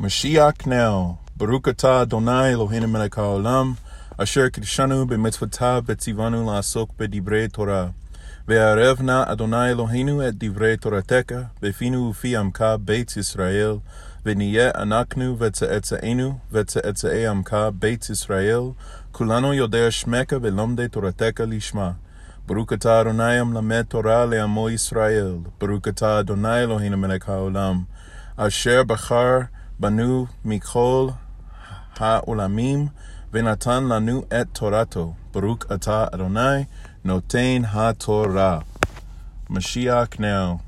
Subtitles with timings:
[0.00, 1.18] Mashiach now.
[1.36, 3.76] Baruch atah Adonai Eloheinu melech haolam,
[4.18, 7.92] asher kidshanu b'mitzvotav betzivanu la'asok b'divrei Torah.
[8.48, 13.82] Ve'arev na Adonai Eloheinu et divrei Torateka, befinu ufi amka beitz Yisrael,
[14.24, 18.74] ve'niyeh anaknu ve'tze'etze'enu ve'tze'etze'e amka beitz Yisrael,
[19.12, 21.96] kulano yodea shmeka ve'lomde Torateka lishma.
[22.46, 25.44] Baruch atah Adonai amlamed Torah le'amo Yisrael.
[25.58, 27.84] Baruch atah Adonai Eloheinu melech haolam,
[28.38, 29.50] asher bachar
[29.80, 31.16] banu mikol
[31.98, 32.92] ha'olamim
[33.32, 35.16] venatan lanu et torato.
[35.32, 36.66] Baruch atah Adonai
[37.02, 38.64] noten ha'torah.
[39.48, 40.62] Mashiach now.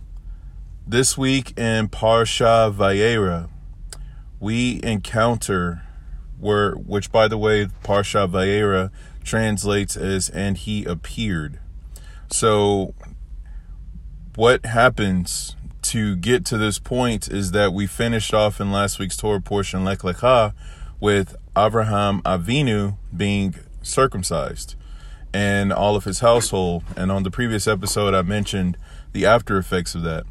[0.87, 3.51] This week in Parsha Vayera,
[4.41, 5.83] we encounter
[6.41, 8.91] where, which by the way, Parsha Vayera
[9.23, 11.61] translates as "and he appeared."
[12.31, 12.95] So,
[14.35, 15.55] what happens
[15.93, 19.85] to get to this point is that we finished off in last week's Torah portion,
[19.85, 20.55] Lech Lecha,
[21.01, 24.75] with Abraham Avinu being circumcised
[25.35, 26.83] and all of his household.
[26.97, 28.79] And on the previous episode, I mentioned
[29.13, 30.25] the after effects of that.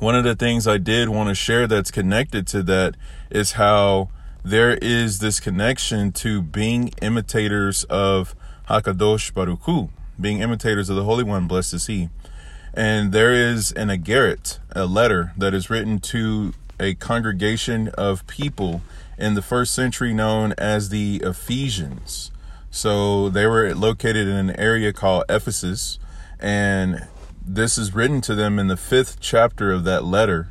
[0.00, 2.94] One of the things I did want to share that's connected to that
[3.30, 4.10] is how
[4.44, 8.34] there is this connection to being imitators of
[8.68, 9.88] Hakadosh Baruch Hu,
[10.20, 12.10] being imitators of the Holy One, blessed is He.
[12.74, 18.80] And there is an Agarit, a letter that is written to a congregation of people
[19.18, 22.30] in the first century known as the Ephesians.
[22.70, 25.98] So they were located in an area called Ephesus,
[26.40, 27.06] and
[27.44, 30.48] this is written to them in the fifth chapter of that letter.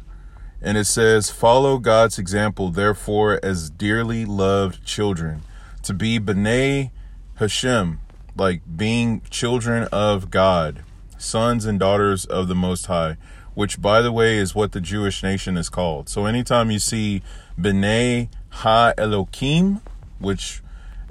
[0.62, 5.42] And it says, Follow God's example, therefore, as dearly loved children,
[5.82, 6.92] to be B'nai
[7.36, 8.00] Hashem,
[8.38, 10.84] like being children of God
[11.22, 13.18] sons and daughters of the Most High,
[13.54, 16.10] which, by the way, is what the Jewish nation is called.
[16.10, 17.22] So anytime you see
[17.60, 19.82] B'nai Ha Elokim,
[20.20, 20.62] which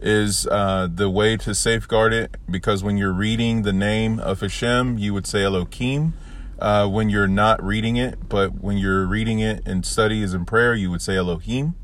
[0.03, 4.99] is uh, the way to safeguard it, because when you're reading the name of Hashem,
[4.99, 6.13] you would say Elokim.
[6.59, 10.75] Uh, when you're not reading it, but when you're reading it in studies and prayer,
[10.75, 11.75] you would say Elohim.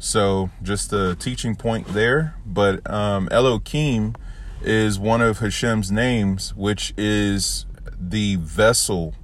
[0.00, 2.34] So just a teaching point there.
[2.44, 4.16] But um, Elohim
[4.64, 7.66] is one of Hashem's names, which is
[7.98, 9.14] the vessel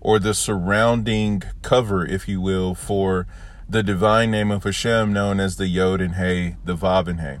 [0.00, 3.26] or the surrounding cover, if you will, for
[3.68, 7.38] the divine name of Hashem known as the Yod and Hey, the Vav and Hey,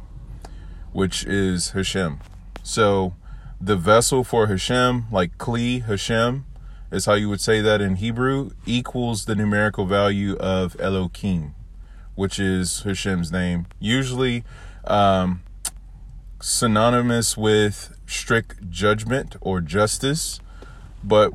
[0.92, 2.20] which is Hashem.
[2.62, 3.14] So
[3.60, 6.44] the vessel for Hashem, like Kli Hashem,
[6.90, 11.54] is how you would say that in Hebrew, equals the numerical value of Elohim,
[12.14, 13.66] which is Hashem's name.
[13.78, 14.44] Usually,
[14.84, 15.42] um,
[16.40, 20.40] synonymous with strict judgment or justice,
[21.02, 21.32] but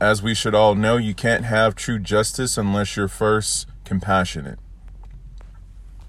[0.00, 4.58] as we should all know, you can't have true justice unless you're first compassionate.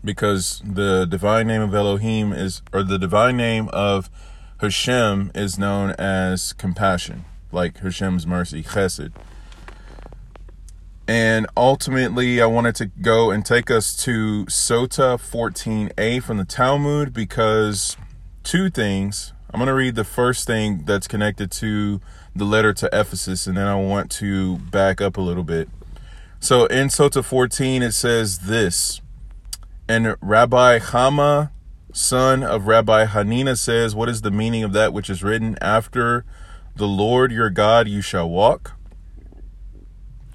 [0.03, 4.09] Because the divine name of Elohim is, or the divine name of
[4.59, 9.11] Hashem is known as compassion, like Hashem's mercy, chesed.
[11.07, 17.13] And ultimately, I wanted to go and take us to Sota 14a from the Talmud
[17.13, 17.97] because
[18.43, 19.33] two things.
[19.53, 21.99] I'm going to read the first thing that's connected to
[22.35, 25.69] the letter to Ephesus, and then I want to back up a little bit.
[26.39, 29.01] So in Sota 14, it says this
[29.87, 31.51] And Rabbi Hama,
[31.93, 36.25] son of Rabbi Hanina, says, What is the meaning of that which is written after
[36.75, 38.73] the Lord your God you shall walk?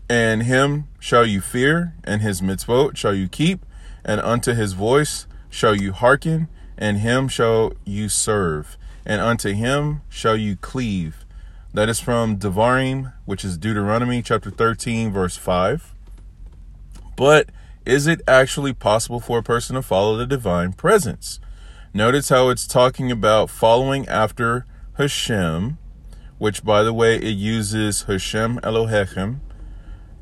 [0.09, 3.65] And him shall you fear, and his mitzvot shall you keep,
[4.05, 6.49] and unto his voice shall you hearken,
[6.79, 11.25] and him shall you serve, and unto him shall you cleave.
[11.73, 15.95] That is from Devarim, which is Deuteronomy chapter 13, verse 5.
[17.17, 17.51] But
[17.85, 21.39] is it actually possible for a person to follow the divine presence?
[21.95, 25.79] Notice how it's talking about following after Hashem,
[26.39, 29.41] which, by the way, it uses Hashem Elohechem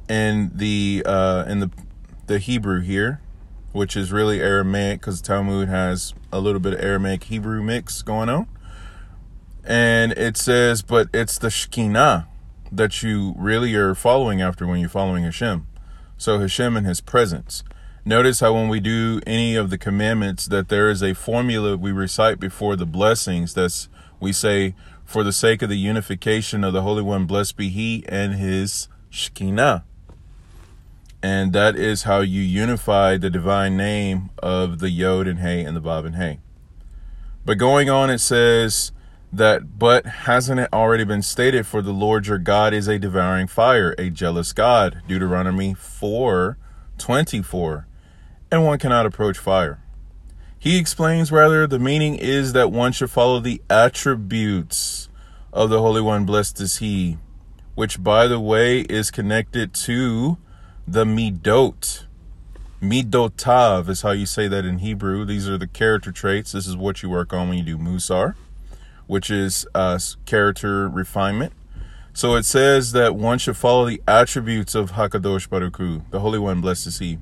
[0.09, 1.71] in the uh, in the
[2.27, 3.21] the Hebrew here,
[3.75, 8.29] which is really Aramaic because Talmud has a little bit of Aramaic Hebrew mix going
[8.29, 8.47] on.
[9.65, 12.29] And it says, but it's the Shekinah
[12.71, 15.67] that you really are following after when you're following Hashem.
[16.17, 17.65] So Hashem and his presence.
[18.05, 21.91] Notice how when we do any of the commandments that there is a formula we
[21.91, 23.89] recite before the blessings that's
[24.21, 28.05] we say for the sake of the unification of the Holy One blessed be he
[28.09, 29.85] and his Shekinah.
[31.25, 35.75] And that is how you unify the divine name of the Yod and Hey and
[35.75, 36.41] the Vav and Hey.
[37.47, 38.93] But going on, it says
[39.33, 43.47] that, but hasn't it already been stated, for the Lord your God is a devouring
[43.47, 45.01] fire, a jealous God?
[45.09, 46.59] Deuteronomy 4
[46.99, 47.87] 24.
[48.53, 49.83] and one cannot approach fire.
[50.59, 55.09] He explains rather the meaning is that one should follow the attributes
[55.55, 57.17] of the Holy One, blessed is He,
[57.75, 60.37] which by the way is connected to
[60.87, 62.05] the midot.
[62.81, 65.25] Midotav is how you say that in Hebrew.
[65.25, 66.53] These are the character traits.
[66.53, 68.35] This is what you work on when you do Musar,
[69.07, 71.53] which is uh, character refinement.
[72.13, 76.39] So it says that one should follow the attributes of Hakadosh Baruch Hu, the Holy
[76.39, 77.19] One, blessed is He.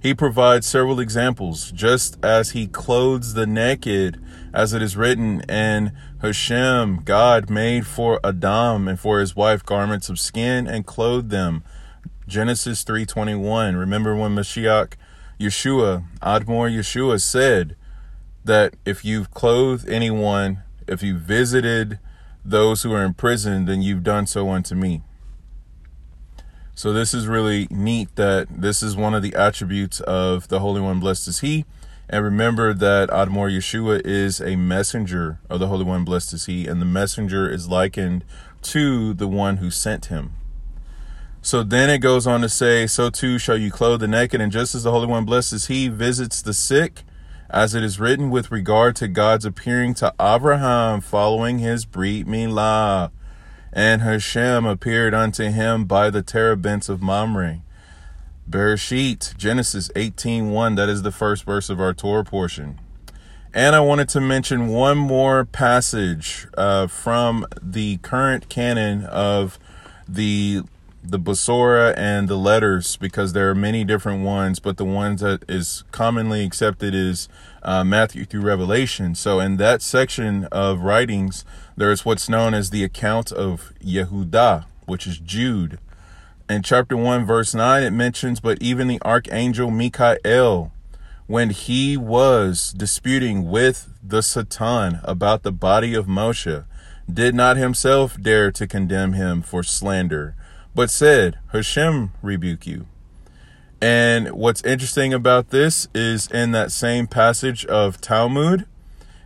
[0.00, 4.20] He provides several examples, just as He clothes the naked,
[4.52, 10.08] as it is written, and Hashem, God, made for Adam and for his wife garments
[10.08, 11.64] of skin and clothed them.
[12.26, 13.76] Genesis 3:21.
[13.76, 14.94] Remember when Mashiach,
[15.38, 17.76] Yeshua, Admor Yeshua said
[18.44, 21.98] that if you've clothed anyone, if you visited
[22.44, 25.02] those who are in prison, then you've done so unto me.
[26.74, 30.80] So this is really neat that this is one of the attributes of the Holy
[30.80, 31.64] One, blessed is He.
[32.08, 36.66] And remember that Admor Yeshua is a messenger of the Holy One, blessed is He,
[36.66, 38.24] and the messenger is likened
[38.62, 40.32] to the one who sent him.
[41.44, 44.50] So then it goes on to say, So too shall you clothe the naked, and
[44.50, 47.02] just as the Holy One, blesses, He, visits the sick
[47.50, 53.10] as it is written with regard to God's appearing to Abraham following his Brit Milah.
[53.74, 57.60] And Hashem appeared unto him by the terebinths of Mamre.
[58.48, 62.80] Bereshit, Genesis 18.1, that is the first verse of our Torah portion.
[63.52, 69.58] And I wanted to mention one more passage uh, from the current canon of
[70.08, 70.62] the
[71.06, 75.44] the Basora and the letters because there are many different ones, but the ones that
[75.48, 77.28] is commonly accepted is
[77.62, 79.14] uh, Matthew through Revelation.
[79.14, 81.44] So in that section of writings,
[81.76, 85.78] there's what's known as the account of Yehuda, which is Jude.
[86.48, 90.72] In chapter 1, verse 9, it mentions, but even the archangel Michael,
[91.26, 96.64] when he was disputing with the Satan about the body of Moshe,
[97.12, 100.34] did not himself dare to condemn him for slander
[100.74, 102.86] but said, Hashem rebuke you.
[103.80, 108.66] And what's interesting about this is in that same passage of Talmud,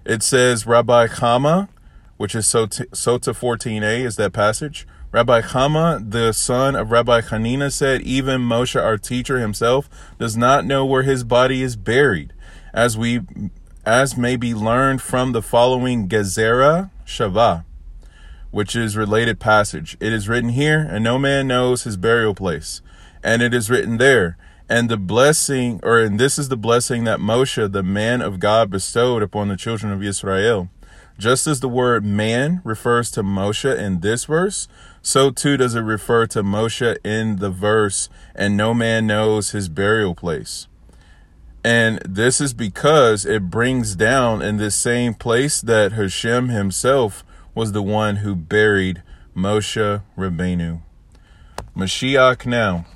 [0.05, 1.69] it says Rabbi Chama,
[2.17, 4.87] which is Sota 14a, is that passage.
[5.13, 10.67] Rabbi Chama, the son of Rabbi Hanina, said, Even Moshe, our teacher himself, does not
[10.67, 12.33] know where his body is buried,
[12.75, 13.21] as we
[13.87, 17.65] as may be learned from the following Gezerah Shavah
[18.51, 19.97] which is related passage.
[20.01, 22.83] It is written here, and no man knows his burial place.
[23.23, 24.37] And it is written there,
[24.69, 28.71] and the blessing, or and this is the blessing that Moshe, the man of God,
[28.71, 30.69] bestowed upon the children of Israel.
[31.19, 34.69] Just as the word man refers to Moshe in this verse,
[35.03, 39.69] so too does it refer to Moshe in the verse, and no man knows his
[39.69, 40.69] burial place.
[41.65, 47.25] And this is because it brings down in this same place that Hashem himself
[47.59, 49.03] was the one who buried
[49.35, 50.81] Moshe Rabbeinu.
[51.77, 52.87] Mashiach now.